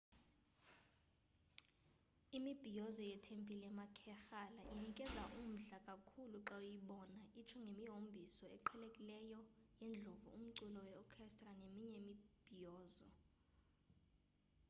[2.37, 9.41] imibhiyozo yetempile yamakerala inikeza umdla kakhulu xa uyibona itsho ngemihombiso eqhelekileyo
[9.83, 13.07] yeendlovu, umculo we orchestra neminye imibhiyozo